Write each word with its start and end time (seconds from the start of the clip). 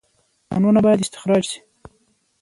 کانونه 0.49 0.79
باید 0.85 0.99
استخراج 1.03 1.43
شي 1.49 1.59